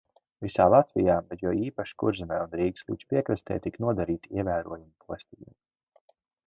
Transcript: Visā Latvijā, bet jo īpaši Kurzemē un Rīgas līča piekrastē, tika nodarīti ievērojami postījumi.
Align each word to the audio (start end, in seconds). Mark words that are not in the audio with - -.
Visā 0.43 0.65
Latvijā, 0.75 1.17
bet 1.33 1.43
jo 1.47 1.51
īpaši 1.65 1.95
Kurzemē 2.03 2.39
un 2.47 2.57
Rīgas 2.61 2.89
līča 2.89 3.11
piekrastē, 3.15 3.59
tika 3.67 3.87
nodarīti 3.87 4.35
ievērojami 4.39 4.91
postījumi. 5.13 5.61